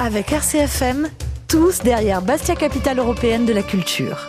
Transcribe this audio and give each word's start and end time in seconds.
Avec 0.00 0.30
RCFM, 0.30 1.08
tous 1.48 1.80
derrière 1.80 2.22
Bastia, 2.22 2.54
capitale 2.54 3.00
européenne 3.00 3.46
de 3.46 3.52
la 3.52 3.64
culture. 3.64 4.28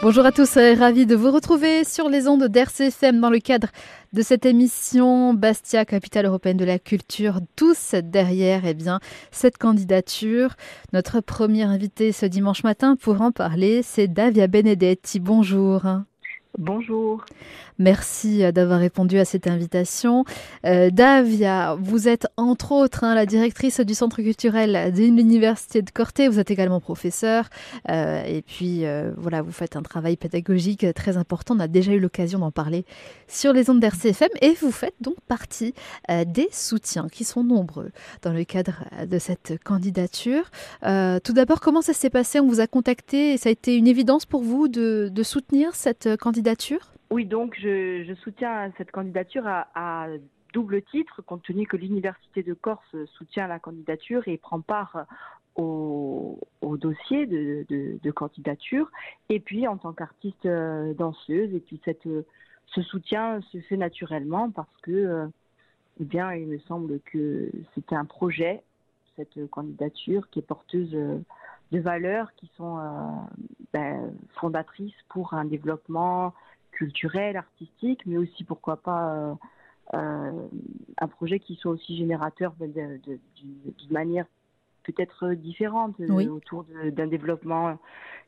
Bonjour 0.00 0.24
à 0.24 0.32
tous, 0.32 0.56
euh, 0.56 0.74
ravi 0.74 1.04
de 1.04 1.14
vous 1.14 1.30
retrouver 1.30 1.84
sur 1.84 2.08
les 2.08 2.26
ondes 2.26 2.48
d'RCFM 2.48 3.20
dans 3.20 3.28
le 3.28 3.38
cadre 3.38 3.68
de 4.14 4.22
cette 4.22 4.46
émission 4.46 5.34
Bastia, 5.34 5.84
capitale 5.84 6.24
européenne 6.24 6.56
de 6.56 6.64
la 6.64 6.78
culture, 6.78 7.40
tous 7.54 7.94
derrière 8.02 8.62
eh 8.64 8.72
bien, 8.72 8.98
cette 9.30 9.58
candidature. 9.58 10.54
Notre 10.94 11.20
premier 11.20 11.64
invité 11.64 12.12
ce 12.12 12.24
dimanche 12.24 12.64
matin 12.64 12.96
pour 12.96 13.20
en 13.20 13.32
parler, 13.32 13.82
c'est 13.82 14.08
Davia 14.08 14.46
Benedetti. 14.46 15.20
Bonjour. 15.20 15.82
Bonjour. 16.56 17.26
Merci 17.78 18.42
euh, 18.42 18.52
d'avoir 18.52 18.80
répondu 18.80 19.18
à 19.18 19.24
cette 19.24 19.46
invitation. 19.46 20.24
Euh, 20.64 20.90
Davia, 20.90 21.76
vous 21.78 22.08
êtes 22.08 22.26
entre 22.36 22.72
autres 22.72 23.04
hein, 23.04 23.14
la 23.14 23.26
directrice 23.26 23.80
du 23.80 23.94
centre 23.94 24.16
culturel 24.16 24.92
de 24.92 24.98
l'université 24.98 25.82
de 25.82 25.90
Corté. 25.90 26.28
Vous 26.28 26.38
êtes 26.38 26.50
également 26.50 26.80
professeur 26.80 27.48
euh, 27.90 28.24
et 28.24 28.42
puis 28.42 28.84
voilà, 29.16 29.42
vous 29.42 29.52
faites 29.52 29.76
un 29.76 29.82
travail 29.82 30.16
pédagogique 30.16 30.86
très 30.94 31.16
important. 31.16 31.56
On 31.56 31.60
a 31.60 31.68
déjà 31.68 31.92
eu 31.92 32.00
l'occasion 32.00 32.38
d'en 32.38 32.50
parler 32.50 32.84
sur 33.28 33.52
les 33.52 33.68
ondes 33.70 33.80
d'RCFM 33.80 34.28
et 34.40 34.54
vous 34.60 34.70
faites 34.70 34.94
donc 35.00 35.16
partie 35.28 35.74
des 36.08 36.48
soutiens 36.52 37.08
qui 37.10 37.24
sont 37.24 37.44
nombreux 37.44 37.90
dans 38.22 38.32
le 38.32 38.44
cadre 38.44 38.84
de 39.06 39.18
cette 39.18 39.62
candidature. 39.62 40.50
tout 40.82 41.32
d'abord, 41.32 41.60
comment 41.60 41.82
ça 41.82 41.92
s'est 41.92 42.10
passé? 42.10 42.40
On 42.40 42.46
vous 42.46 42.60
a 42.60 42.66
contacté 42.66 43.32
et 43.32 43.36
ça 43.36 43.48
a 43.48 43.52
été 43.52 43.76
une 43.76 43.86
évidence 43.86 44.26
pour 44.26 44.42
vous 44.42 44.68
de 44.68 45.22
soutenir 45.22 45.74
cette 45.74 46.16
candidature? 46.16 46.95
Oui, 47.10 47.24
donc 47.24 47.56
je, 47.58 48.14
soutiens 48.22 48.72
cette 48.78 48.90
candidature 48.90 49.46
à, 49.46 50.08
double 50.52 50.82
titre, 50.82 51.22
compte 51.22 51.42
tenu 51.42 51.66
que 51.66 51.76
l'Université 51.76 52.42
de 52.42 52.54
Corse 52.54 52.96
soutient 53.18 53.46
la 53.46 53.58
candidature 53.58 54.26
et 54.26 54.38
prend 54.38 54.60
part 54.60 55.06
au, 55.54 56.38
dossier 56.62 57.26
de, 57.26 58.10
candidature, 58.10 58.90
et 59.28 59.40
puis 59.40 59.66
en 59.66 59.76
tant 59.76 59.92
qu'artiste 59.92 60.46
euh, 60.46 60.94
danseuse, 60.94 61.54
et 61.54 61.60
puis 61.60 61.80
cette, 61.84 62.08
ce 62.66 62.82
soutien 62.82 63.40
se 63.52 63.60
fait 63.60 63.76
naturellement 63.76 64.50
parce 64.50 64.76
que, 64.82 64.90
euh, 64.90 65.26
eh 66.00 66.04
bien, 66.04 66.34
il 66.34 66.46
me 66.46 66.58
semble 66.60 67.00
que 67.00 67.50
c'est 67.74 67.92
un 67.92 68.04
projet, 68.04 68.62
cette 69.16 69.48
candidature, 69.50 70.28
qui 70.30 70.40
est 70.40 70.42
porteuse 70.42 70.90
de 71.72 71.80
valeurs 71.80 72.32
qui 72.34 72.50
sont 72.56 72.78
euh, 72.78 72.82
ben, 73.72 74.12
fondatrices 74.34 74.94
pour 75.08 75.34
un 75.34 75.44
développement 75.44 76.34
culturel, 76.76 77.36
artistique, 77.36 78.02
mais 78.06 78.18
aussi 78.18 78.44
pourquoi 78.44 78.76
pas 78.76 79.14
euh, 79.14 79.34
euh, 79.94 80.46
un 80.98 81.08
projet 81.08 81.40
qui 81.40 81.56
soit 81.56 81.72
aussi 81.72 81.96
générateur 81.96 82.54
d'une 82.60 83.18
manière 83.90 84.26
peut-être 84.84 85.32
différente 85.32 85.98
autour 86.00 86.64
d'un 86.92 87.06
développement 87.06 87.78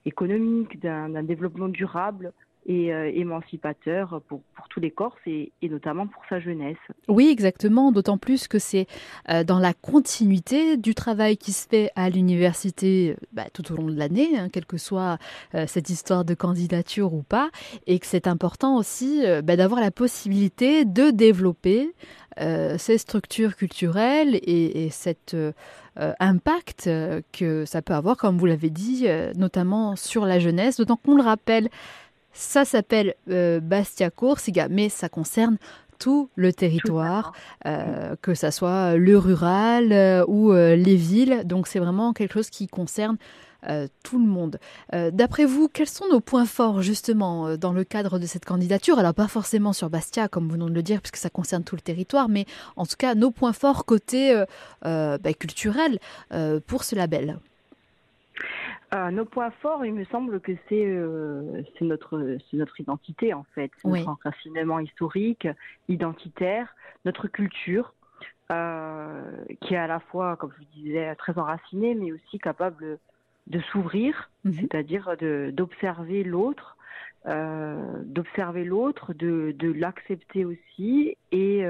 économique, 0.06 0.80
d'un 0.80 1.22
développement 1.22 1.68
durable 1.68 2.32
et 2.68 2.92
euh, 2.92 3.10
émancipateur 3.14 4.20
pour, 4.28 4.42
pour, 4.54 4.68
tous 4.68 4.78
les 4.78 4.90
Corses 4.90 5.16
et, 5.26 5.50
notamment 5.62 6.06
pour 6.06 6.22
sa 6.28 6.38
jeunesse. 6.38 6.76
Oui, 7.08 7.28
exactement, 7.30 7.90
d'autant 7.92 8.18
plus 8.18 8.46
que 8.46 8.58
c'est 8.58 8.86
euh, 9.30 9.42
dans 9.42 9.58
la 9.58 9.72
continuité 9.72 10.76
du 10.76 10.94
travail 10.94 11.38
qui 11.38 11.52
se 11.52 11.66
fait 11.66 11.90
à 11.96 12.10
l'université 12.10 13.16
bah, 13.32 13.46
tout 13.54 13.72
au 13.72 13.76
long 13.76 13.86
de 13.86 13.96
l'année, 13.96 14.38
hein, 14.38 14.50
quelle 14.52 14.66
que 14.66 14.76
soit 14.76 15.16
euh, 15.54 15.64
cette 15.66 15.88
histoire 15.88 16.26
de 16.26 16.34
candidature 16.34 17.14
ou 17.14 17.22
pas, 17.22 17.48
et 17.86 17.98
que 17.98 18.06
c'est 18.06 18.26
important 18.26 18.76
aussi 18.76 19.24
bah, 19.42 19.56
d'avoir 19.56 19.80
la 19.80 19.90
possibilité 19.90 20.84
de 20.84 21.10
développer 21.10 21.94
ces 22.76 22.98
structures 22.98 23.56
culturelles 23.56 24.38
et 24.42 24.90
cet 24.90 25.34
impact 25.96 26.88
que 27.32 27.64
ça 27.64 27.82
peut 27.82 27.94
avoir, 27.94 28.16
comme 28.16 28.38
vous 28.38 28.46
l'avez 28.46 28.70
dit, 28.70 29.06
notamment 29.34 29.96
sur 29.96 30.24
la 30.24 30.38
jeunesse, 30.38 30.76
d'autant 30.76 30.96
qu'on 30.96 31.16
le 31.16 31.22
rappelle, 31.22 31.68
ça 32.38 32.64
s'appelle 32.64 33.14
euh, 33.30 33.58
Bastia 33.58 34.10
Corsica, 34.10 34.68
mais 34.68 34.88
ça 34.88 35.08
concerne 35.08 35.58
tout 35.98 36.30
le 36.36 36.52
territoire, 36.52 37.32
euh, 37.66 38.14
que 38.22 38.34
ce 38.34 38.52
soit 38.52 38.94
le 38.94 39.18
rural 39.18 39.92
euh, 39.92 40.24
ou 40.28 40.52
les 40.52 40.94
villes. 40.94 41.42
Donc 41.44 41.66
c'est 41.66 41.80
vraiment 41.80 42.12
quelque 42.12 42.34
chose 42.34 42.50
qui 42.50 42.68
concerne 42.68 43.16
tout 44.04 44.20
le 44.20 44.24
monde. 44.24 44.60
D'après 44.92 45.44
vous, 45.44 45.68
quels 45.68 45.88
sont 45.88 46.06
nos 46.12 46.20
points 46.20 46.46
forts 46.46 46.80
justement 46.80 47.56
dans 47.56 47.72
le 47.72 47.82
cadre 47.82 48.20
de 48.20 48.24
cette 48.24 48.44
candidature? 48.44 49.00
Alors 49.00 49.14
pas 49.14 49.26
forcément 49.26 49.72
sur 49.72 49.90
Bastia, 49.90 50.28
comme 50.28 50.44
vous 50.44 50.52
venez 50.52 50.66
de 50.66 50.74
le 50.74 50.82
dire, 50.82 51.00
puisque 51.00 51.16
ça 51.16 51.28
concerne 51.28 51.64
tout 51.64 51.74
le 51.74 51.80
territoire, 51.80 52.28
mais 52.28 52.46
en 52.76 52.86
tout 52.86 52.94
cas 52.96 53.16
nos 53.16 53.32
points 53.32 53.52
forts 53.52 53.84
côté 53.84 54.32
bah, 54.82 55.18
culturel 55.36 55.98
pour 56.68 56.84
ce 56.84 56.94
label. 56.94 57.40
Euh, 58.94 59.10
nos 59.10 59.26
points 59.26 59.50
forts, 59.50 59.84
il 59.84 59.92
me 59.92 60.04
semble 60.06 60.40
que 60.40 60.52
c'est 60.68 60.86
euh, 60.86 61.62
notre, 61.82 62.38
notre 62.54 62.80
identité 62.80 63.34
en 63.34 63.44
fait, 63.54 63.70
notre 63.84 64.08
enracinement 64.08 64.78
historique, 64.78 65.46
identitaire, 65.88 66.74
notre 67.04 67.28
culture, 67.28 67.92
euh, 68.50 69.22
qui 69.60 69.74
est 69.74 69.78
à 69.78 69.86
la 69.86 70.00
fois, 70.00 70.36
comme 70.36 70.52
je 70.52 70.64
vous 70.64 70.82
disais, 70.82 71.14
très 71.16 71.38
enracinée, 71.38 71.94
mais 71.94 72.12
aussi 72.12 72.38
capable 72.38 72.98
de 73.46 73.60
s'ouvrir, 73.72 74.30
mhm. 74.44 74.54
c'est-à-dire 74.54 75.16
d'observer 75.52 76.24
l'autre, 76.24 76.76
d'observer 77.26 78.64
l'autre, 78.64 79.12
de, 79.12 79.54
de 79.58 79.70
l'accepter 79.70 80.46
aussi, 80.46 81.14
et, 81.30 81.62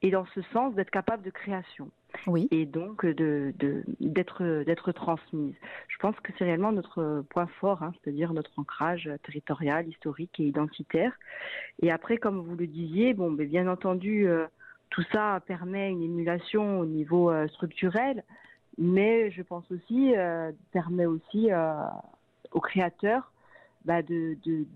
et 0.00 0.10
dans 0.10 0.24
ce 0.34 0.40
sens 0.54 0.74
d'être 0.74 0.90
capable 0.90 1.22
de 1.22 1.30
création 1.30 1.90
oui. 2.26 2.48
et 2.50 2.66
donc 2.66 3.04
de, 3.06 3.52
d'être, 4.00 4.64
d'être 4.64 4.92
transmise. 4.92 5.54
Je 5.88 5.96
pense 5.98 6.18
que 6.20 6.32
c'est 6.38 6.44
réellement 6.44 6.72
notre 6.72 7.24
point 7.30 7.46
fort, 7.60 7.82
hein, 7.82 7.92
c'est-à-dire 8.02 8.32
notre 8.32 8.58
ancrage 8.58 9.10
territorial, 9.24 9.88
historique 9.88 10.38
et 10.40 10.44
identitaire. 10.44 11.12
Et 11.82 11.90
après, 11.90 12.18
comme 12.18 12.40
vous 12.40 12.56
le 12.56 12.66
disiez, 12.66 13.14
bon, 13.14 13.30
mais 13.30 13.46
bien 13.46 13.68
entendu, 13.68 14.28
euh, 14.28 14.46
tout 14.90 15.04
ça 15.12 15.40
permet 15.46 15.90
une 15.90 16.02
émulation 16.02 16.80
au 16.80 16.86
niveau 16.86 17.30
euh, 17.30 17.48
structurel, 17.48 18.24
mais 18.78 19.30
je 19.30 19.42
pense 19.42 19.70
aussi 19.70 20.14
euh, 20.16 20.52
permet 20.72 21.06
aussi 21.06 21.48
aux 22.52 22.60
créateurs 22.60 23.32
bah, 23.84 24.02
de, 24.02 24.36
de, 24.44 24.66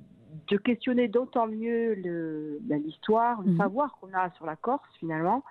de, 0.49 0.57
questionner 0.57 1.09
d'autant 1.09 1.47
mieux 1.47 1.95
le, 1.95 2.59
bah, 2.63 2.77
l'histoire, 2.77 3.43
le 3.43 3.53
mmh. 3.53 3.59
savoir 3.59 3.99
qu'on 4.01 4.13
a 4.15 4.31
sur 4.31 4.47
la 4.47 4.57
Corse 4.57 4.89
finalement, 4.99 5.45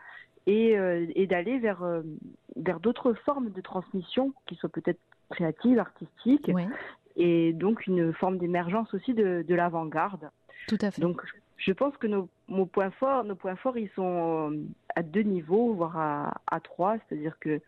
euh, 0.50 1.06
et, 1.16 1.28
d'aller 1.28 1.60
vers, 1.60 1.84
euh, 1.84 2.02
vers 2.56 2.80
d'autres 2.80 3.14
formes 3.14 3.52
de 3.52 3.62
transmission 3.62 4.34
qui 4.46 4.56
soient 4.56 4.70
peut-être 4.70 5.00
créatives, 5.30 5.80
artistiques, 5.80 6.52
et 7.16 7.54
donc 7.54 7.86
une 7.88 8.14
forme 8.14 8.38
d'émergence 8.38 8.94
aussi 8.94 9.14
de, 9.14 9.44
de 9.48 9.56
l'avant-garde. 9.56 10.30
Tout 10.68 10.78
à 10.82 10.92
fait. 10.92 11.02
Donc 11.02 11.22
je 11.58 11.72
pense 11.74 11.96
que 11.98 12.08
nos, 12.08 12.30
nos, 12.48 12.66
points 12.66 12.92
forts, 12.92 13.24
nos 13.24 13.36
points 13.36 13.58
forts, 13.58 13.78
ils 13.78 13.90
sont 13.90 14.52
euh, 14.52 14.58
à 14.96 15.04
deux 15.04 15.22
niveaux, 15.22 15.74
voire 15.74 15.98
à, 15.98 16.42
à 16.48 16.60
trois, 16.60 16.98
c'est-à-dire 17.08 17.38
que 17.40 17.62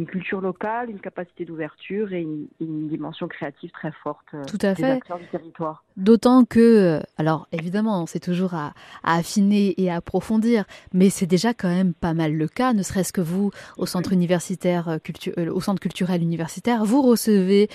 une 0.00 0.06
culture 0.06 0.40
locale, 0.40 0.88
une 0.88 0.98
capacité 0.98 1.44
d'ouverture 1.44 2.12
et 2.14 2.22
une, 2.22 2.88
dimension 2.88 3.28
créative 3.28 3.70
très 3.70 3.92
forte 4.02 4.26
euh, 4.34 4.42
Tout 4.46 4.58
à 4.62 4.74
des 4.74 4.82
fait. 4.82 4.90
acteurs 4.90 5.18
du 5.18 5.26
territoire. 5.26 5.84
D'autant 5.96 6.44
que, 6.44 6.58
euh, 6.58 7.00
alors 7.18 7.46
évidemment, 7.52 8.06
c'est 8.06 8.20
toujours 8.20 8.54
à, 8.54 8.72
affiner 9.04 9.74
et 9.76 9.90
à 9.90 9.96
approfondir, 9.96 10.64
mais 10.94 11.10
c'est 11.10 11.26
déjà 11.26 11.52
quand 11.52 11.68
même 11.68 11.92
pas 11.92 12.14
mal 12.14 12.32
le 12.32 12.48
cas, 12.48 12.72
ne 12.72 12.82
serait-ce 12.82 13.12
que 13.12 13.20
vous, 13.20 13.50
au 13.76 13.86
centre 13.86 14.12
universitaire, 14.12 14.88
euh, 14.88 15.50
au 15.50 15.60
centre 15.60 15.80
culturel 15.80 16.22
universitaire, 16.22 16.84
vous 16.84 17.02
recevez 17.02 17.68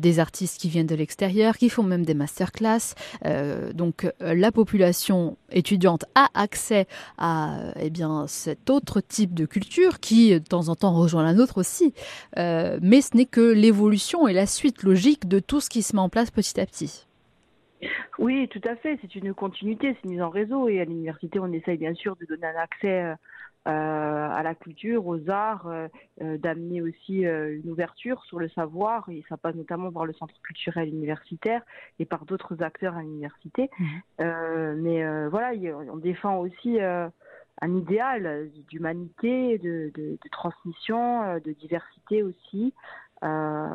des 0.00 0.18
artistes 0.18 0.60
qui 0.60 0.68
viennent 0.68 0.86
de 0.86 0.94
l'extérieur, 0.94 1.56
qui 1.56 1.70
font 1.70 1.82
même 1.82 2.04
des 2.04 2.14
masterclass. 2.14 2.94
donc 3.74 4.06
la 4.20 4.52
population 4.52 5.36
étudiante 5.50 6.04
a 6.14 6.28
accès 6.34 6.86
à 7.16 7.72
eh 7.80 7.90
bien, 7.90 8.26
cet 8.26 8.68
autre 8.68 9.00
type 9.00 9.32
de 9.34 9.46
culture 9.46 10.00
qui, 10.00 10.32
de 10.32 10.38
temps 10.38 10.68
en 10.68 10.76
temps, 10.76 10.92
rejoint 10.92 11.22
la 11.22 11.32
nôtre 11.32 11.58
aussi 11.58 11.69
euh, 12.38 12.78
mais 12.82 13.00
ce 13.00 13.16
n'est 13.16 13.26
que 13.26 13.52
l'évolution 13.52 14.28
et 14.28 14.32
la 14.32 14.46
suite 14.46 14.82
logique 14.82 15.28
de 15.28 15.38
tout 15.38 15.60
ce 15.60 15.70
qui 15.70 15.82
se 15.82 15.94
met 15.94 16.02
en 16.02 16.08
place 16.08 16.30
petit 16.30 16.60
à 16.60 16.66
petit. 16.66 17.06
Oui, 18.18 18.48
tout 18.48 18.60
à 18.68 18.76
fait. 18.76 18.98
C'est 19.00 19.14
une 19.14 19.32
continuité, 19.32 19.94
c'est 19.94 20.04
une 20.04 20.10
mise 20.10 20.22
en 20.22 20.28
réseau. 20.28 20.68
Et 20.68 20.80
à 20.80 20.84
l'université, 20.84 21.38
on 21.38 21.50
essaye 21.52 21.78
bien 21.78 21.94
sûr 21.94 22.16
de 22.16 22.26
donner 22.26 22.46
un 22.46 22.60
accès 22.60 23.02
euh, 23.02 23.16
à 23.66 24.42
la 24.42 24.54
culture, 24.54 25.06
aux 25.06 25.30
arts, 25.30 25.66
euh, 25.66 25.88
d'amener 26.38 26.82
aussi 26.82 27.20
une 27.22 27.70
ouverture 27.70 28.22
sur 28.24 28.38
le 28.38 28.50
savoir. 28.50 29.08
Et 29.08 29.24
ça 29.30 29.38
passe 29.38 29.54
notamment 29.54 29.90
par 29.90 30.04
le 30.04 30.12
centre 30.12 30.34
culturel 30.42 30.88
universitaire 30.88 31.62
et 31.98 32.04
par 32.04 32.26
d'autres 32.26 32.62
acteurs 32.62 32.96
à 32.96 33.00
l'université. 33.00 33.70
Mmh. 33.78 34.24
mais 34.76 35.28
voilà, 35.28 35.52
on 35.90 35.96
défend 35.96 36.36
aussi 36.40 36.78
un 37.60 37.76
idéal 37.76 38.50
d'humanité, 38.68 39.58
de, 39.58 40.18
transmission, 40.32 41.22
euh, 41.22 41.40
de 41.40 41.52
diversité 41.52 42.22
aussi, 42.22 42.72
euh, 43.22 43.68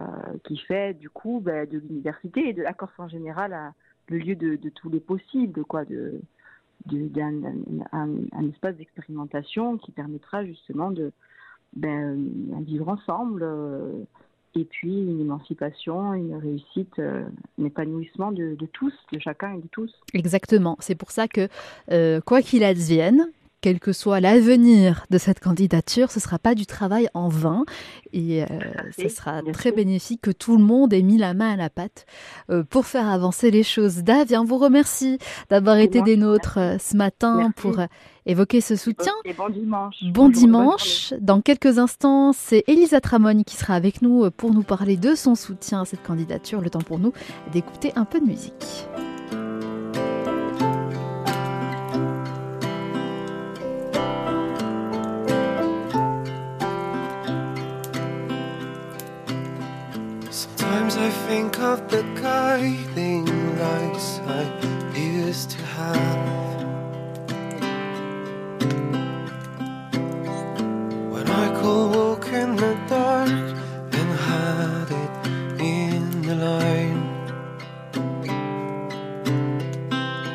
qui 0.44 0.58
fait 0.58 0.94
du 0.96 1.10
coup 1.10 1.40
bah, 1.44 1.66
de 1.66 1.78
l'université 1.78 2.50
et 2.50 2.54
de 2.54 2.64
la 2.64 2.74
Corse 2.74 2.98
en 2.98 3.08
général 3.08 3.74
le 4.08 4.18
lieu 4.18 4.36
de, 4.36 4.70
tous 4.70 4.90
les 4.90 5.00
possibles, 5.00 5.64
quoi, 5.66 5.84
d'un 5.86 7.42
un, 7.92 8.50
espace 8.50 8.76
d'expérimentation 8.76 9.78
qui 9.78 9.92
permettra 9.92 10.46
justement 10.46 10.92
de, 10.92 11.12
ben, 11.76 12.28
un 12.56 12.62
vivre 12.62 12.88
ensemble 12.88 13.44
et 14.54 14.64
puis 14.64 14.94
une 14.94 15.22
émancipation, 15.22 16.14
une 16.14 16.36
réussite, 16.36 17.00
un 17.00 17.66
épanouissement 17.66 18.32
de, 18.32 18.56
tous, 18.74 18.94
de 19.12 19.20
chacun 19.20 19.56
et 19.56 19.62
de 19.62 19.68
tous. 19.72 19.92
Exactement. 20.14 20.78
C'est 20.80 20.96
pour 20.96 21.10
ça 21.10 21.28
que, 21.28 21.50
quoi 22.20 22.44
qu'il 22.44 22.64
advienne, 22.64 23.28
quel 23.66 23.80
que 23.80 23.94
soit 23.94 24.20
l'avenir 24.20 25.08
de 25.10 25.18
cette 25.18 25.40
candidature, 25.40 26.12
ce 26.12 26.20
ne 26.20 26.22
sera 26.22 26.38
pas 26.38 26.54
du 26.54 26.68
travail 26.68 27.10
en 27.16 27.30
vain 27.30 27.66
et 28.14 28.44
euh, 28.44 28.46
ce 28.96 29.10
sera 29.10 29.42
très 29.54 29.72
bénéfique 29.72 30.22
que 30.22 30.30
tout 30.30 30.56
le 30.56 30.64
monde 30.64 30.94
ait 30.94 31.02
mis 31.02 31.18
la 31.18 31.34
main 31.34 31.54
à 31.54 31.56
la 31.56 31.72
pâte 31.72 32.06
euh, 32.52 32.64
pour 32.64 32.86
faire 32.86 33.10
avancer 33.10 33.50
les 33.50 33.64
choses. 33.64 34.04
Dav, 34.04 34.28
on 34.34 34.44
vous 34.44 34.60
remercie 34.60 35.18
d'avoir 35.50 35.78
été 35.78 36.04
des 36.04 36.16
nôtres 36.16 36.60
euh, 36.60 36.78
ce 36.78 36.96
matin 36.96 37.50
pour 37.56 37.80
évoquer 38.28 38.62
ce 38.62 38.76
soutien. 38.76 39.14
Et 39.26 39.34
bon 39.34 39.50
dimanche. 39.50 39.96
Bon 40.14 40.30
dimanche. 40.30 41.16
Dans 41.20 41.42
quelques 41.42 41.80
instants, 41.80 42.34
c'est 42.34 42.64
Elisa 42.68 43.02
Tramoni 43.02 43.46
qui 43.46 43.56
sera 43.56 43.74
avec 43.74 44.04
nous 44.04 44.30
pour 44.30 44.54
nous 44.54 44.62
parler 44.62 44.96
de 44.96 45.16
son 45.16 45.34
soutien 45.34 45.82
à 45.82 45.86
cette 45.86 46.04
candidature. 46.04 46.62
Le 46.62 46.70
temps 46.70 46.82
pour 46.82 47.00
nous 47.00 47.14
d'écouter 47.52 47.94
un 47.96 48.06
peu 48.06 48.20
de 48.20 48.26
musique. 48.26 48.86
Think 61.28 61.60
of 61.60 61.90
the 61.90 62.04
guiding 62.22 63.26
lights 63.58 64.20
I 64.40 64.44
used 64.96 65.50
to 65.52 65.62
have. 65.78 66.64
When 71.14 71.28
I 71.28 71.48
could 71.58 71.88
walk 71.96 72.28
in 72.28 72.56
the 72.56 72.74
dark 72.88 73.30
and 74.00 74.10
had 74.30 74.88
it 75.04 75.14
in 75.62 76.22
the 76.28 76.36
light. 76.48 77.28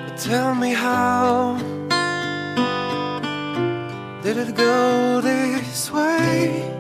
But 0.04 0.16
tell 0.19 0.54
me 0.56 0.72
how 0.72 1.56
did 4.25 4.37
it 4.38 4.56
go 4.56 5.20
this 5.20 5.92
way? 5.92 6.80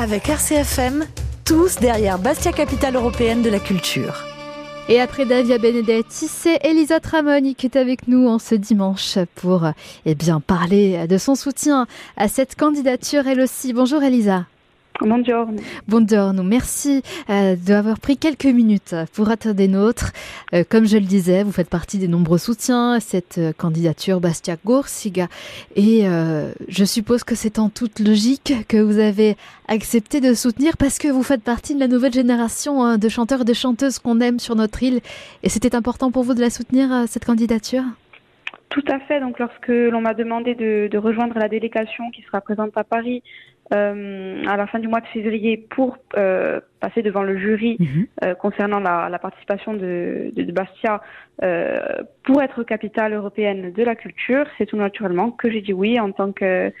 Avec 0.00 0.30
RCFM, 0.30 1.04
tous 1.44 1.76
derrière 1.76 2.18
Bastia 2.18 2.52
Capitale 2.52 2.96
Européenne 2.96 3.42
de 3.42 3.50
la 3.50 3.58
Culture. 3.58 4.24
Et 4.88 4.98
après 4.98 5.26
Davia 5.26 5.58
Benedetti, 5.58 6.26
c'est 6.26 6.58
Elisa 6.64 7.00
Tramoni 7.00 7.54
qui 7.54 7.66
est 7.66 7.76
avec 7.76 8.08
nous 8.08 8.26
en 8.26 8.38
ce 8.38 8.54
dimanche 8.54 9.18
pour 9.34 9.66
eh 10.06 10.14
bien, 10.14 10.40
parler 10.40 11.06
de 11.06 11.18
son 11.18 11.34
soutien 11.34 11.86
à 12.16 12.28
cette 12.28 12.56
candidature 12.56 13.26
elle 13.26 13.42
aussi. 13.42 13.74
Bonjour 13.74 14.02
Elisa. 14.02 14.46
Buongiorno. 15.00 15.62
Buongiorno. 15.88 16.42
Merci 16.42 17.02
euh, 17.30 17.56
d'avoir 17.56 17.98
pris 17.98 18.18
quelques 18.18 18.44
minutes 18.44 18.94
pour 19.14 19.30
être 19.30 19.52
des 19.52 19.66
nôtres. 19.66 20.12
Euh, 20.52 20.62
comme 20.68 20.84
je 20.84 20.98
le 20.98 21.04
disais, 21.04 21.42
vous 21.42 21.52
faites 21.52 21.70
partie 21.70 21.98
des 21.98 22.08
nombreux 22.08 22.36
soutiens 22.36 22.92
à 22.92 23.00
cette 23.00 23.38
euh, 23.38 23.52
candidature 23.52 24.20
Bastia 24.20 24.56
Gorsiga. 24.64 25.28
Et 25.74 26.06
euh, 26.06 26.52
je 26.68 26.84
suppose 26.84 27.24
que 27.24 27.34
c'est 27.34 27.58
en 27.58 27.70
toute 27.70 27.98
logique 27.98 28.52
que 28.68 28.76
vous 28.76 28.98
avez 28.98 29.36
accepté 29.68 30.20
de 30.20 30.34
soutenir 30.34 30.76
parce 30.76 30.98
que 30.98 31.08
vous 31.08 31.22
faites 31.22 31.42
partie 31.42 31.74
de 31.74 31.80
la 31.80 31.88
nouvelle 31.88 32.12
génération 32.12 32.84
hein, 32.84 32.98
de 32.98 33.08
chanteurs 33.08 33.40
et 33.40 33.44
de 33.44 33.54
chanteuses 33.54 33.98
qu'on 33.98 34.20
aime 34.20 34.38
sur 34.38 34.54
notre 34.54 34.82
île. 34.82 35.00
Et 35.42 35.48
c'était 35.48 35.74
important 35.74 36.10
pour 36.10 36.24
vous 36.24 36.34
de 36.34 36.40
la 36.40 36.50
soutenir, 36.50 37.04
cette 37.06 37.24
candidature? 37.24 37.84
Tout 38.68 38.84
à 38.88 39.00
fait. 39.00 39.18
Donc, 39.20 39.38
lorsque 39.38 39.68
l'on 39.68 40.00
m'a 40.00 40.14
demandé 40.14 40.54
de, 40.54 40.88
de, 40.88 40.98
rejoindre 40.98 41.38
la 41.38 41.48
délégation 41.48 42.10
qui 42.10 42.22
sera 42.22 42.40
présente 42.40 42.76
à 42.76 42.84
Paris 42.84 43.22
euh, 43.72 44.42
à 44.46 44.56
la 44.56 44.66
fin 44.66 44.78
du 44.78 44.88
mois 44.88 45.00
de 45.00 45.06
février 45.06 45.56
pour 45.70 45.98
euh, 46.16 46.60
passer 46.80 47.02
devant 47.02 47.22
le 47.22 47.38
jury 47.38 47.76
Mhm. 47.78 48.06
euh, 48.24 48.34
concernant 48.34 48.80
la, 48.80 49.08
la 49.08 49.18
participation 49.18 49.74
de, 49.74 50.32
de, 50.34 50.42
de 50.42 50.52
Bastia 50.52 51.02
euh, 51.42 51.80
pour 52.24 52.42
être 52.42 52.62
capitale 52.64 53.14
européenne 53.14 53.72
de 53.72 53.82
la 53.82 53.94
culture, 53.94 54.46
c'est 54.58 54.66
tout 54.66 54.76
naturellement 54.76 55.30
que 55.30 55.50
j'ai 55.50 55.60
dit 55.60 55.72
oui 55.72 55.98
en 56.00 56.12
tant 56.12 56.32
que, 56.32 56.72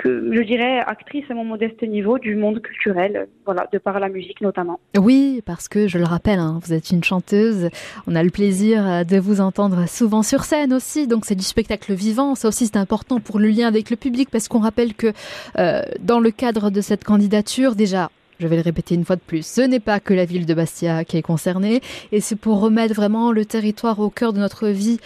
que, 0.00 0.32
je 0.32 0.42
dirais, 0.42 0.80
actrice 0.86 1.24
à 1.30 1.34
mon 1.34 1.44
modeste 1.44 1.82
niveau 1.82 2.18
du 2.18 2.34
monde 2.34 2.60
culturel, 2.62 3.28
voilà, 3.44 3.66
de 3.72 3.78
par 3.78 4.00
la 4.00 4.08
musique 4.08 4.40
notamment. 4.40 4.80
Oui, 4.96 5.42
parce 5.44 5.68
que 5.68 5.88
je 5.88 5.98
le 5.98 6.04
rappelle, 6.04 6.38
hein, 6.38 6.58
vous 6.64 6.72
êtes 6.72 6.90
une 6.90 7.04
chanteuse. 7.04 7.68
On 8.06 8.14
a 8.14 8.22
le 8.22 8.30
plaisir 8.30 8.86
euh, 8.86 9.04
de 9.04 9.18
vous 9.18 9.40
entendre 9.40 9.86
souvent 9.88 10.22
sur 10.22 10.44
scène 10.44 10.72
aussi. 10.72 11.06
Donc 11.06 11.26
c'est 11.26 11.34
du 11.34 11.44
spectacle 11.44 11.92
vivant. 11.92 12.34
Ça 12.34 12.48
aussi 12.48 12.66
c'est 12.66 12.78
important 12.78 13.20
pour 13.20 13.38
le 13.38 13.48
lien 13.48 13.68
avec 13.68 13.90
le 13.90 13.96
public 13.96 14.30
parce 14.30 14.48
qu'on 14.48 14.60
rappelle 14.60 14.94
que 14.94 15.12
euh, 15.58 15.82
dans 16.00 16.20
le 16.20 16.30
cadre 16.30 16.70
de 16.70 16.80
cette 16.80 17.04
candidature, 17.04 17.74
déjà. 17.74 18.10
Je 18.38 18.46
vais 18.46 18.56
le 18.56 18.62
répéter 18.62 18.94
une 18.94 19.04
fois 19.04 19.16
de 19.16 19.20
plus, 19.20 19.44
ce 19.44 19.60
n'est 19.60 19.80
pas 19.80 20.00
que 20.00 20.14
la 20.14 20.24
ville 20.24 20.46
de 20.46 20.54
Bastia 20.54 21.04
qui 21.04 21.18
est 21.18 21.22
concernée, 21.22 21.82
et 22.10 22.22
c'est 22.22 22.36
pour 22.36 22.60
remettre 22.60 22.94
vraiment 22.94 23.32
le 23.32 23.44
territoire 23.44 24.00
au 24.00 24.08
cœur 24.08 24.32
de 24.32 24.38
notre 24.38 24.68
vie 24.68 24.98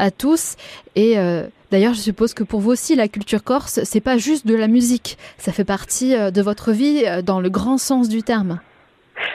à 0.00 0.10
tous. 0.10 0.56
Et 0.96 1.18
euh, 1.18 1.44
d'ailleurs, 1.70 1.94
je 1.94 2.00
suppose 2.00 2.34
que 2.34 2.42
pour 2.42 2.60
vous 2.60 2.70
aussi, 2.70 2.96
la 2.96 3.06
culture 3.06 3.44
corse, 3.44 3.80
c'est 3.84 4.00
pas 4.00 4.16
juste 4.16 4.46
de 4.46 4.54
la 4.56 4.66
musique, 4.66 5.18
ça 5.38 5.52
fait 5.52 5.64
partie 5.64 6.16
euh, 6.16 6.30
de 6.30 6.42
votre 6.42 6.72
vie 6.72 7.04
euh, 7.06 7.22
dans 7.22 7.40
le 7.40 7.50
grand 7.50 7.78
sens 7.78 8.08
du 8.08 8.22
terme. 8.22 8.60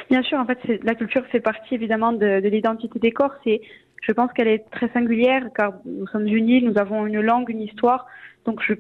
Bien 0.10 0.24
sûr, 0.24 0.40
en 0.40 0.46
fait, 0.46 0.60
la 0.84 0.96
culture 0.96 1.24
fait 1.28 1.40
partie 1.40 1.76
évidemment 1.76 2.12
de, 2.12 2.42
de 2.42 2.50
l'identité 2.50 3.00
des 3.00 3.12
Corses 3.12 3.36
et 3.46 3.62
je 4.02 4.12
pense 4.12 4.32
qu'elle 4.34 4.48
est 4.48 4.66
très 4.72 4.90
singulière 4.90 5.44
car 5.56 5.74
nous 5.86 6.08
sommes 6.08 6.28
île, 6.28 6.66
nous 6.66 6.78
avons 6.78 7.06
une 7.06 7.22
langue, 7.22 7.50
une 7.50 7.62
histoire. 7.62 8.08
Donc 8.46 8.62
je 8.68 8.74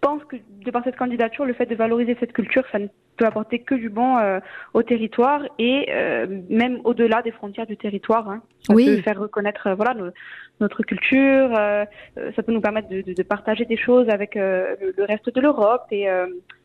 pense 0.00 0.24
que 0.24 0.36
de 0.64 0.70
par 0.70 0.84
cette 0.84 0.96
candidature, 0.96 1.44
le 1.44 1.52
fait 1.54 1.66
de 1.66 1.74
valoriser 1.74 2.16
cette 2.20 2.32
culture, 2.32 2.62
ça 2.72 2.78
ne 2.78 2.86
peut 3.16 3.26
apporter 3.26 3.58
que 3.58 3.74
du 3.74 3.88
bon 3.90 4.16
euh, 4.18 4.40
au 4.74 4.82
territoire 4.82 5.42
et 5.58 5.88
euh, 5.90 6.26
même 6.48 6.80
au-delà 6.84 7.22
des 7.22 7.32
frontières 7.32 7.66
du 7.66 7.76
territoire. 7.76 8.28
Hein. 8.30 8.42
Ça 8.66 8.74
Oui. 8.74 8.86
peut 8.86 9.02
faire 9.02 9.18
reconnaître 9.18 9.66
euh, 9.68 9.74
voilà 9.74 9.94
nos- 9.94 10.10
notre 10.60 10.82
culture, 10.82 11.50
ça 12.36 12.42
peut 12.42 12.52
nous 12.52 12.60
permettre 12.60 12.88
de, 12.90 13.00
de- 13.00 13.14
de 13.14 13.22
partager 13.22 13.64
des 13.64 13.78
choses 13.78 14.08
avec 14.10 14.34
le, 14.34 14.76
le 14.96 15.04
reste 15.04 15.34
de 15.34 15.40
l'Europe 15.40 15.84
et 15.90 16.06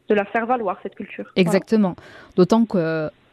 de 0.09 0.13
la 0.13 0.25
faire 0.25 0.45
valoir 0.45 0.77
cette 0.83 0.95
culture. 0.95 1.23
Voilà. 1.23 1.41
Exactement. 1.41 1.95
D'autant 2.35 2.65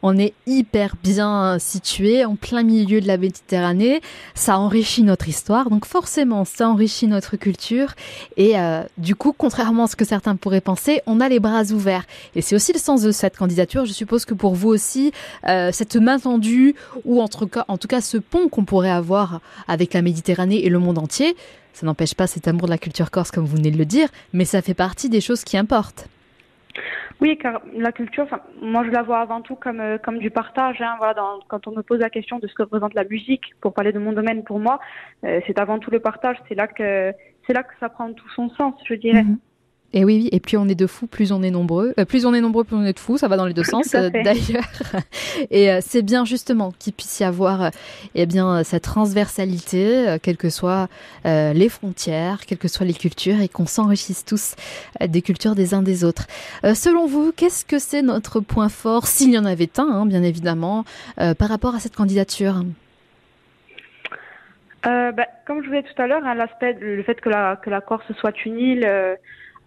qu'on 0.03 0.17
est 0.17 0.33
hyper 0.47 0.95
bien 1.01 1.57
situé 1.59 2.25
en 2.25 2.35
plein 2.35 2.63
milieu 2.63 2.99
de 2.99 3.07
la 3.07 3.15
Méditerranée. 3.15 4.01
Ça 4.35 4.57
enrichit 4.57 5.01
notre 5.01 5.29
histoire, 5.29 5.69
donc 5.69 5.85
forcément, 5.85 6.43
ça 6.43 6.67
enrichit 6.67 7.07
notre 7.07 7.37
culture. 7.37 7.93
Et 8.35 8.59
euh, 8.59 8.83
du 8.97 9.15
coup, 9.15 9.33
contrairement 9.35 9.85
à 9.85 9.87
ce 9.87 9.95
que 9.95 10.03
certains 10.03 10.35
pourraient 10.35 10.59
penser, 10.59 11.01
on 11.05 11.21
a 11.21 11.29
les 11.29 11.39
bras 11.39 11.63
ouverts. 11.71 12.03
Et 12.35 12.41
c'est 12.41 12.53
aussi 12.53 12.73
le 12.73 12.79
sens 12.79 13.01
de 13.01 13.13
cette 13.13 13.37
candidature. 13.37 13.85
Je 13.85 13.93
suppose 13.93 14.25
que 14.25 14.33
pour 14.33 14.55
vous 14.55 14.67
aussi, 14.67 15.13
euh, 15.47 15.69
cette 15.71 15.95
main 15.95 16.19
tendue, 16.19 16.75
ou 17.05 17.21
en 17.21 17.29
tout 17.29 17.47
cas 17.47 18.01
ce 18.01 18.17
pont 18.17 18.49
qu'on 18.49 18.65
pourrait 18.65 18.91
avoir 18.91 19.39
avec 19.69 19.93
la 19.93 20.01
Méditerranée 20.01 20.65
et 20.65 20.69
le 20.69 20.79
monde 20.79 20.97
entier, 20.97 21.33
ça 21.71 21.85
n'empêche 21.85 22.13
pas 22.13 22.27
cet 22.27 22.49
amour 22.49 22.63
de 22.63 22.71
la 22.71 22.77
culture 22.77 23.09
corse, 23.09 23.31
comme 23.31 23.45
vous 23.45 23.55
venez 23.55 23.71
de 23.71 23.77
le 23.77 23.85
dire, 23.85 24.09
mais 24.33 24.43
ça 24.43 24.61
fait 24.61 24.73
partie 24.73 25.07
des 25.07 25.21
choses 25.21 25.45
qui 25.45 25.55
importent. 25.55 26.09
Oui, 27.21 27.37
car 27.37 27.61
la 27.73 27.91
culture, 27.91 28.27
moi 28.61 28.83
je 28.85 28.89
la 28.91 29.01
vois 29.03 29.19
avant 29.19 29.41
tout 29.41 29.55
comme 29.55 29.79
euh, 29.79 29.97
comme 29.97 30.19
du 30.19 30.29
partage. 30.31 30.81
Hein, 30.81 30.95
voilà, 30.97 31.13
dans- 31.13 31.39
quand 31.47 31.67
on 31.67 31.71
me 31.71 31.81
pose 31.81 31.99
la 31.99 32.09
question 32.09 32.39
de 32.39 32.47
ce 32.47 32.53
que 32.53 32.63
représente 32.63 32.93
la 32.95 33.03
musique, 33.05 33.53
pour 33.61 33.73
parler 33.73 33.91
de 33.93 33.99
mon 33.99 34.13
domaine, 34.13 34.43
pour 34.43 34.59
moi, 34.59 34.79
euh, 35.23 35.39
c'est 35.47 35.59
avant 35.59 35.79
tout 35.79 35.91
le 35.91 35.99
partage. 35.99 36.37
C'est 36.49 36.55
là 36.55 36.67
que 36.67 37.13
c'est 37.45 37.53
là 37.53 37.63
que 37.63 37.73
ça 37.79 37.89
prend 37.89 38.11
tout 38.13 38.29
son 38.29 38.49
sens, 38.49 38.73
je 38.85 38.95
dirais. 38.95 39.23
Mhm. 39.23 39.37
Et 39.95 40.03
oui, 40.03 40.21
oui, 40.23 40.29
et 40.31 40.39
plus 40.39 40.57
on 40.57 40.67
est 40.67 40.75
de 40.75 40.87
fous, 40.87 41.05
plus 41.05 41.31
on 41.31 41.43
est 41.43 41.51
nombreux. 41.51 41.93
Euh, 41.99 42.05
plus 42.05 42.25
on 42.25 42.33
est 42.33 42.41
nombreux, 42.41 42.63
plus 42.63 42.75
on 42.75 42.83
est 42.83 42.93
de 42.93 42.99
fous. 42.99 43.17
Ça 43.17 43.27
va 43.27 43.37
dans 43.37 43.45
les 43.45 43.53
deux 43.53 43.63
sens, 43.75 43.93
euh, 43.93 44.09
d'ailleurs. 44.09 44.63
Et 45.51 45.71
euh, 45.71 45.79
c'est 45.81 46.01
bien 46.01 46.25
justement 46.25 46.73
qu'il 46.79 46.93
puisse 46.93 47.19
y 47.19 47.23
avoir, 47.23 47.61
euh, 47.61 47.69
eh 48.15 48.25
bien, 48.25 48.63
cette 48.63 48.83
transversalité, 48.83 50.07
euh, 50.07 50.17
quelles 50.21 50.37
que 50.37 50.49
soient 50.49 50.87
euh, 51.27 51.53
les 51.53 51.69
frontières, 51.69 52.39
quelles 52.47 52.57
que 52.57 52.67
soient 52.67 52.87
les 52.87 52.93
cultures, 52.93 53.39
et 53.39 53.47
qu'on 53.47 53.67
s'enrichisse 53.67 54.25
tous 54.25 54.55
euh, 55.01 55.07
des 55.07 55.21
cultures 55.21 55.53
des 55.53 55.75
uns 55.75 55.83
des 55.83 56.03
autres. 56.03 56.25
Euh, 56.63 56.73
selon 56.73 57.05
vous, 57.05 57.31
qu'est-ce 57.31 57.63
que 57.63 57.77
c'est 57.77 58.01
notre 58.01 58.39
point 58.39 58.69
fort, 58.69 59.05
s'il 59.05 59.31
y 59.31 59.37
en 59.37 59.45
avait 59.45 59.69
un, 59.77 59.83
hein, 59.83 60.05
bien 60.07 60.23
évidemment, 60.23 60.85
euh, 61.21 61.35
par 61.35 61.49
rapport 61.49 61.75
à 61.75 61.79
cette 61.79 61.95
candidature? 61.95 62.63
Euh, 64.85 65.11
bah, 65.11 65.27
comme 65.45 65.61
je 65.63 65.69
vous 65.69 65.75
disais 65.75 65.87
tout 65.93 66.01
à 66.01 66.07
l'heure, 66.07 66.25
hein, 66.25 66.33
l'aspect, 66.35 66.73
le 66.81 67.03
fait 67.03 67.21
que 67.21 67.29
la 67.29 67.55
que 67.55 67.69
la 67.69 67.79
Corse 67.79 68.11
soit 68.19 68.33
une 68.45 68.59
île 68.59 68.85
euh, 68.85 69.15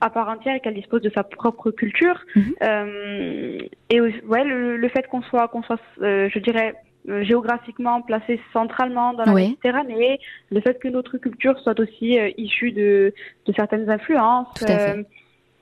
à 0.00 0.10
part 0.10 0.28
entière 0.28 0.54
et 0.56 0.60
qu'elle 0.60 0.74
dispose 0.74 1.02
de 1.02 1.10
sa 1.10 1.22
propre 1.22 1.70
culture, 1.70 2.20
Mhm. 2.34 2.54
euh, 2.62 3.58
et 3.90 4.00
ouais, 4.00 4.44
le, 4.44 4.76
le 4.76 4.88
fait 4.88 5.06
qu'on 5.08 5.22
soit 5.22 5.48
qu'on 5.48 5.62
soit, 5.62 5.80
euh, 6.02 6.28
je 6.32 6.38
dirais 6.38 6.74
euh, 7.08 7.22
géographiquement 7.24 8.02
placé 8.02 8.40
centralement 8.52 9.12
dans 9.14 9.24
la. 9.24 9.32
Méditerranée, 9.34 10.18
le 10.50 10.60
fait 10.60 10.78
que 10.80 10.88
notre 10.88 11.18
culture 11.18 11.58
soit 11.60 11.78
aussi 11.80 12.18
euh, 12.18 12.30
issue 12.36 12.72
de, 12.72 13.14
de 13.46 13.52
certaines 13.54 13.88
influences. 13.88 14.48
Tout 14.58 14.64
à 14.64 14.78
fait. 14.78 15.06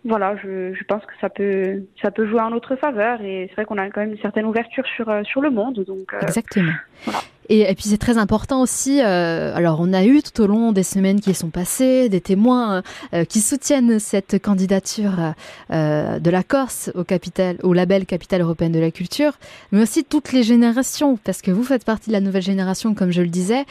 voilà, 0.06 0.36
je, 0.42 0.72
je 0.74 0.84
pense 0.84 1.04
que 1.06 1.12
ça 1.20 1.28
peut 1.28 1.82
ça 2.02 2.10
peut 2.10 2.26
jouer 2.26 2.40
en 2.40 2.50
notre 2.50 2.76
faveur 2.76 3.20
et 3.22 3.46
c'est 3.48 3.54
vrai 3.56 3.64
qu'on 3.66 3.78
a 3.78 3.88
quand 3.90 4.00
même 4.00 4.12
une 4.12 4.18
certaine 4.20 4.46
ouverture 4.46 4.86
sur 4.96 5.06
sur 5.24 5.40
le 5.42 5.50
monde, 5.50 5.80
donc 5.84 6.12
Exactement. 6.22 6.72
voilà. 7.04 7.20
Et, 7.48 7.74
puis 7.74 7.84
c'est 7.88 7.98
très 7.98 8.18
important 8.18 8.62
aussi. 8.62 9.00
euh, 9.02 9.54
alors 9.54 9.78
on 9.80 9.92
a 9.92 10.04
eu 10.04 10.22
tout 10.22 10.42
au 10.42 10.46
long 10.46 10.72
des 10.72 10.82
semaines 10.82 11.20
qui 11.20 11.34
sont 11.34 11.50
passées 11.50 12.08
des 12.08 12.20
témoins 12.20 12.82
euh, 13.12 13.24
qui 13.24 13.40
soutiennent 13.40 13.98
cette 13.98 14.40
candidature 14.42 15.34
euh, 15.70 16.18
de 16.18 16.30
la 16.30 16.42
Corse 16.42 16.90
au 17.62 17.72
label 17.72 18.06
Capitale 18.06 18.40
européenne 18.40 18.72
de 18.72 18.78
la 18.78 18.90
culture, 18.90 19.32
mais 19.72 19.82
aussi 19.82 20.04
toutes 20.04 20.32
les 20.32 20.42
générations, 20.42 21.18
parce 21.22 21.42
que 21.42 21.50
vous 21.50 21.64
faites 21.64 21.84
partie 21.84 22.08
de 22.08 22.12
la 22.12 22.20
nouvelle 22.20 22.42
génération, 22.42 22.94
comme 22.94 23.10
je 23.10 23.22
le 23.22 23.28
disais. 23.28 23.64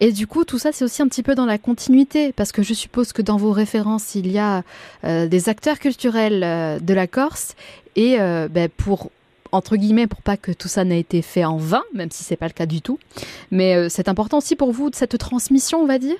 Et 0.00 0.12
du 0.12 0.26
coup 0.26 0.44
tout 0.44 0.58
ça 0.58 0.70
c'est 0.72 0.84
aussi 0.84 1.02
un 1.02 1.08
petit 1.08 1.22
peu 1.22 1.34
dans 1.34 1.46
la 1.46 1.58
continuité, 1.58 2.32
parce 2.32 2.52
que 2.52 2.62
je 2.62 2.74
suppose 2.74 3.12
que 3.12 3.22
dans 3.22 3.36
vos 3.36 3.52
références 3.52 4.14
il 4.14 4.30
y 4.30 4.38
a 4.38 4.62
des 5.04 5.48
acteurs 5.48 5.78
culturels 5.78 6.80
de 6.82 6.94
la 6.94 7.06
Corse 7.06 7.54
et 7.96 8.16
ben, 8.18 8.68
pour 8.76 9.10
entre 9.52 9.76
guillemets 9.76 10.06
pour 10.06 10.22
pas 10.22 10.36
que 10.36 10.52
tout 10.52 10.68
ça 10.68 10.84
n'ait 10.84 11.00
été 11.00 11.22
fait 11.22 11.44
en 11.44 11.56
vain, 11.56 11.82
même 11.94 12.10
si 12.10 12.24
c'est 12.24 12.36
pas 12.36 12.46
le 12.46 12.52
cas 12.52 12.66
du 12.66 12.82
tout. 12.82 12.98
Mais 13.50 13.74
euh, 13.74 13.88
c'est 13.88 14.08
important 14.08 14.38
aussi 14.38 14.56
pour 14.56 14.72
vous 14.72 14.90
de 14.90 14.94
cette 14.94 15.16
transmission, 15.18 15.80
on 15.80 15.86
va 15.86 15.98
dire? 15.98 16.16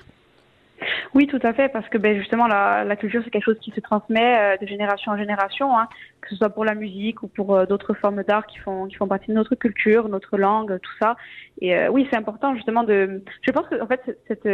Oui, 1.13 1.27
tout 1.27 1.39
à 1.43 1.53
fait, 1.53 1.69
parce 1.69 1.87
que 1.89 1.97
ben, 1.97 2.17
justement, 2.17 2.47
la, 2.47 2.83
la 2.83 2.95
culture, 2.95 3.21
c'est 3.23 3.29
quelque 3.29 3.45
chose 3.45 3.59
qui 3.59 3.71
se 3.71 3.79
transmet 3.79 4.37
euh, 4.37 4.57
de 4.57 4.65
génération 4.67 5.11
en 5.11 5.17
génération, 5.17 5.77
hein, 5.77 5.87
que 6.21 6.29
ce 6.29 6.35
soit 6.35 6.49
pour 6.49 6.65
la 6.65 6.75
musique 6.75 7.23
ou 7.23 7.27
pour 7.27 7.55
euh, 7.55 7.65
d'autres 7.65 7.93
formes 7.93 8.23
d'art 8.23 8.47
qui 8.47 8.59
font, 8.59 8.87
qui 8.87 8.95
font 8.95 9.07
partie 9.07 9.27
de 9.27 9.33
notre 9.33 9.55
culture, 9.55 10.09
notre 10.09 10.37
langue, 10.37 10.79
tout 10.81 10.93
ça. 10.99 11.15
Et 11.59 11.75
euh, 11.75 11.89
oui, 11.89 12.07
c'est 12.09 12.17
important 12.17 12.55
justement 12.55 12.83
de... 12.83 13.23
Je 13.41 13.51
pense 13.51 13.67
que 13.67 13.81
en 13.81 13.87
fait, 13.87 14.01
cette, 14.27 14.47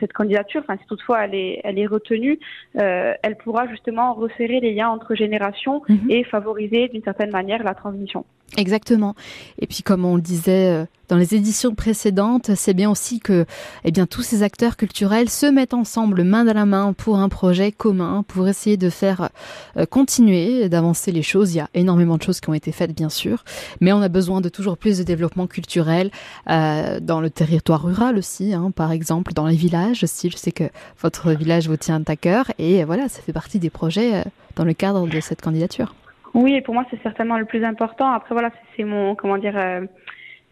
cette, 0.00 0.12
candidature, 0.12 0.62
si 0.68 0.86
toutefois 0.86 1.24
elle 1.24 1.34
est, 1.34 1.60
elle 1.64 1.78
est 1.78 1.86
retenue, 1.86 2.38
elle 2.74 3.36
pourra 3.42 3.66
justement 3.68 4.14
resserrer 4.14 4.60
les 4.60 4.74
liens 4.74 4.88
entre 4.88 5.14
générations 5.14 5.82
Mhm. 5.88 6.10
et 6.10 6.24
favoriser 6.24 6.88
d'une 6.88 7.02
certaine 7.02 7.30
manière 7.30 7.62
la 7.62 7.74
transmission. 7.74 8.24
Exactement. 8.56 9.14
Et 9.58 9.66
puis 9.66 9.82
comme 9.82 10.04
on 10.04 10.16
le 10.16 10.22
disait 10.22 10.68
euh, 10.68 10.84
dans 11.08 11.16
les 11.16 11.34
éditions 11.34 11.74
précédentes, 11.74 12.52
c'est 12.54 12.74
bien 12.74 12.90
aussi 12.90 13.20
que 13.20 13.44
eh 13.84 13.90
bien 13.90 14.06
tous 14.06 14.22
ces 14.22 14.42
acteurs 14.42 14.76
culturels 14.76 15.28
se 15.28 15.46
mettent 15.46 15.74
ensemble 15.74 16.24
main 16.24 16.44
dans 16.44 16.54
la 16.54 16.64
main 16.64 16.92
pour 16.92 17.18
un 17.18 17.28
projet 17.28 17.72
commun 17.72 18.24
pour 18.26 18.48
essayer 18.48 18.76
de 18.76 18.88
faire 18.90 19.28
euh, 19.76 19.86
continuer 19.86 20.68
d'avancer 20.68 21.12
les 21.12 21.22
choses. 21.22 21.54
Il 21.54 21.58
y 21.58 21.60
a 21.60 21.68
énormément 21.74 22.16
de 22.16 22.22
choses 22.22 22.40
qui 22.40 22.48
ont 22.48 22.54
été 22.54 22.72
faites 22.72 22.94
bien 22.94 23.08
sûr, 23.08 23.44
mais 23.80 23.92
on 23.92 24.00
a 24.02 24.08
besoin 24.08 24.40
de 24.40 24.48
toujours 24.48 24.78
plus 24.78 24.98
de 24.98 25.02
développement 25.02 25.46
culturel 25.46 26.10
euh, 26.48 27.00
dans 27.00 27.20
le 27.20 27.30
territoire 27.30 27.82
rural 27.82 28.16
aussi, 28.16 28.54
hein, 28.54 28.70
par 28.74 28.92
exemple 28.92 29.32
dans 29.34 29.46
les 29.46 29.56
villages 29.56 30.04
aussi. 30.04 30.30
Je 30.30 30.36
sais 30.36 30.52
que 30.52 30.70
votre 31.02 31.32
village 31.32 31.68
vous 31.68 31.76
tient 31.76 32.02
à 32.06 32.16
cœur 32.16 32.50
et 32.58 32.84
voilà, 32.84 33.08
ça 33.08 33.20
fait 33.20 33.32
partie 33.32 33.58
des 33.58 33.70
projets 33.70 34.14
euh, 34.14 34.22
dans 34.56 34.64
le 34.64 34.72
cadre 34.72 35.06
de 35.06 35.20
cette 35.20 35.42
candidature. 35.42 35.94
Oui, 36.34 36.54
et 36.54 36.62
pour 36.62 36.74
moi, 36.74 36.84
c'est 36.90 37.00
certainement 37.02 37.38
le 37.38 37.44
plus 37.44 37.64
important. 37.64 38.10
Après, 38.10 38.34
voilà, 38.34 38.50
c'est- 38.76 38.84
mon, 38.84 39.14
comment 39.14 39.38
dire, 39.38 39.56
euh, 39.56 39.82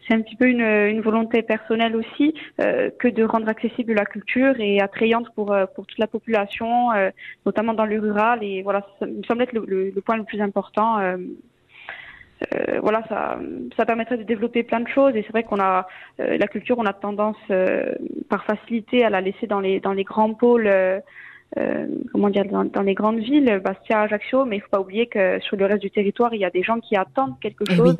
c'est 0.07 0.13
un 0.15 0.21
petit 0.21 0.35
peu 0.35 0.47
une, 0.47 0.61
une 0.61 1.01
volonté 1.01 1.41
personnelle 1.43 1.95
aussi 1.95 2.33
euh, 2.61 2.89
que 2.99 3.07
de 3.07 3.23
rendre 3.23 3.47
accessible 3.49 3.93
la 3.93 4.05
culture 4.05 4.55
et 4.59 4.81
attrayante 4.81 5.29
pour 5.35 5.51
euh, 5.53 5.65
pour 5.75 5.85
toute 5.87 5.97
la 5.99 6.07
population, 6.07 6.91
euh, 6.91 7.09
notamment 7.45 7.73
dans 7.73 7.85
le 7.85 7.99
rural. 7.99 8.43
Et 8.43 8.61
voilà, 8.63 8.85
ça 8.99 9.05
me 9.05 9.23
semble 9.23 9.43
être 9.43 9.53
le, 9.53 9.65
le- 9.67 9.91
le 9.91 10.01
point 10.01 10.17
le 10.17 10.23
plus 10.25 10.41
important. 10.41 10.99
euh, 10.99 11.17
euh, 12.53 12.79
voilà, 12.81 13.03
ça, 13.07 13.39
ça 13.77 13.85
permettrait 13.85 14.17
de 14.17 14.23
développer 14.23 14.63
plein 14.63 14.81
de 14.81 14.87
choses. 14.87 15.15
Et 15.15 15.21
c'est 15.23 15.31
vrai 15.31 15.43
qu'on 15.43 15.59
a 15.59 15.87
euh, 16.19 16.37
la 16.37 16.47
culture, 16.47 16.77
on 16.77 16.85
a 16.85 16.93
tendance 16.93 17.37
euh, 17.51 17.93
par 18.29 18.43
facilité 18.45 19.03
à 19.05 19.09
la 19.09 19.21
laisser 19.21 19.47
dans 19.47 19.59
les 19.59 19.79
dans 19.79 19.93
les 19.93 20.03
grands 20.03 20.33
pôles. 20.33 20.67
Euh, 21.57 21.87
comment 22.11 22.29
dire, 22.29 22.45
dans, 22.45 22.81
les 22.81 22.93
grandes 22.93 23.19
villes, 23.19 23.61
Bastia, 23.63 24.01
Ajaccio, 24.01 24.45
mais 24.45 24.57
il 24.57 24.59
ne 24.59 24.63
faut 24.63 24.69
pas 24.69 24.81
oublier 24.81 25.07
que 25.07 25.39
sur 25.41 25.55
le 25.55 25.65
reste 25.65 25.81
du 25.81 25.91
territoire, 25.91 26.33
il 26.33 26.41
y 26.41 26.45
a 26.45 26.49
des 26.49 26.63
gens 26.63 26.79
qui 26.79 26.95
attendent 26.95 27.39
quelque 27.39 27.63
eh 27.69 27.75
chose. 27.75 27.97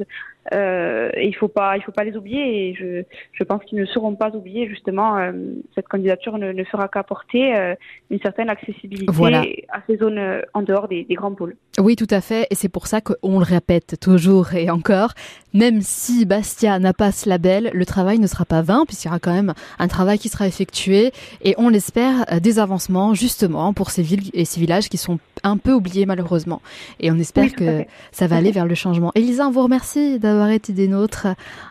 Euh, 0.52 1.10
et 1.16 1.28
il 1.28 1.34
faut 1.34 1.48
pas, 1.48 1.78
il 1.78 1.84
faut 1.84 1.92
pas 1.92 2.04
les 2.04 2.18
oublier. 2.18 2.70
Et 2.70 2.76
je, 2.76 3.04
je 3.32 3.44
pense 3.44 3.64
qu'ils 3.64 3.80
ne 3.80 3.86
seront 3.86 4.16
pas 4.16 4.30
oubliés. 4.36 4.68
Justement, 4.68 5.18
euh, 5.18 5.32
cette 5.76 5.88
candidature 5.88 6.38
ne, 6.38 6.52
ne 6.52 6.64
fera 6.64 6.88
qu'apporter 6.88 7.56
euh, 7.56 7.76
une 8.10 8.20
certaine 8.20 8.50
accessibilité 8.50 9.66
à 9.72 9.82
ces 9.88 9.98
zones 9.98 10.42
en 10.54 10.62
dehors 10.62 10.88
des, 10.88 11.04
des, 11.04 11.16
grands 11.16 11.34
pôles. 11.34 11.56
Oui, 11.80 11.96
tout 11.96 12.08
à 12.10 12.22
fait. 12.22 12.48
Et 12.50 12.56
c'est 12.56 12.70
pour 12.70 12.88
ça 12.88 13.02
qu'on 13.02 13.40
le 13.40 13.46
répète 13.46 14.00
toujours 14.00 14.54
et 14.54 14.70
encore. 14.70 15.14
Même 15.54 15.82
si 15.82 16.26
Bastia 16.26 16.80
n'a 16.80 16.94
pas 16.94 17.12
ce 17.12 17.30
label, 17.30 17.70
le 17.74 17.86
travail 17.86 18.18
ne 18.18 18.26
sera 18.26 18.44
pas 18.44 18.64
vain 18.64 18.86
puisqu'il 18.88 19.08
y 19.08 19.10
aura 19.10 19.20
quand 19.20 19.34
même 19.34 19.54
un 19.78 19.88
travail 19.88 20.18
qui 20.18 20.30
sera 20.30 20.48
effectué 20.48 21.12
et 21.44 21.54
on 21.58 21.70
l'espère 21.70 22.26
des 22.42 22.58
avancements 22.58 23.14
justement 23.14 23.72
pour 23.74 23.92
ces 23.92 24.02
villes 24.02 24.32
et 24.34 24.46
ces 24.46 24.60
villages 24.60 24.90
qui 24.90 24.98
sont 24.98 25.20
un 25.44 25.58
peu 25.58 25.74
oubliés 25.74 26.08
malheureusement. 26.08 26.62
Et 27.00 27.12
on 27.12 27.20
espère 27.20 27.54
que 27.54 27.86
ça 28.12 28.26
va 28.26 28.38
aller 28.38 28.52
vers 28.52 28.66
le 28.66 28.74
changement. 28.74 29.12
Elisa, 29.14 29.48
on 29.48 29.52
vous 29.52 29.62
remercie 29.62 30.18
d'avoir 30.18 30.33
d'avoir 30.34 30.50
été 30.50 30.74
des 30.74 30.88
nôtres 30.88 31.28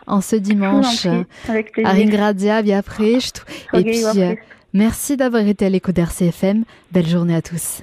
en 0.07 0.21
ce 0.21 0.35
dimanche 0.35 1.05
à 1.05 1.91
Ringradia, 1.91 2.61
via 2.61 2.81
Precht. 2.81 3.45
Et 3.73 3.83
puis, 3.83 4.03
euh, 4.05 4.35
merci 4.73 5.17
d'avoir 5.17 5.45
été 5.45 5.65
à 5.65 5.69
l'écho 5.69 5.91
d'RCFM. 5.91 6.63
Belle 6.91 7.07
journée 7.07 7.35
à 7.35 7.41
tous. 7.41 7.81